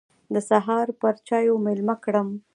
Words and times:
د 0.33 0.35
سهار 0.49 0.87
پر 0.99 1.15
چايو 1.27 1.55
مېلمه 1.65 1.95
کړم. 2.03 2.27